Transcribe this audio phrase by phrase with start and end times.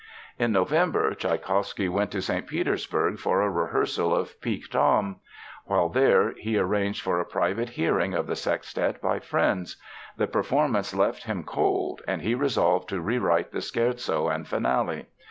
[0.39, 2.47] In November Tschaikowsky went to St.
[2.47, 5.17] Petersburg for a rehearsal of Pique Dame.
[5.65, 9.77] While there he arranged for a private hearing of the sextet by friends.
[10.17, 15.05] The performance left him cold and he resolved to rewrite the Scherzo and Finale.